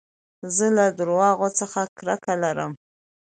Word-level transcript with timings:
زه 0.55 0.65
له 0.77 0.85
درواغو 0.99 1.47
څخه 1.59 1.81
کرکه 1.97 2.33
لرم. 2.43 2.71